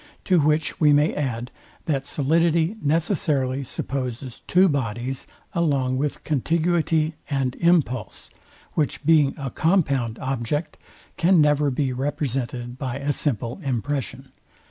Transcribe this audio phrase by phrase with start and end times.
[0.25, 1.51] To which we may add,
[1.85, 8.31] that solidity necessarily supposes two bodies, along with contiguity and impulse;
[8.73, 10.79] which being a compound object,
[11.17, 14.31] can never be represented by a simple impression.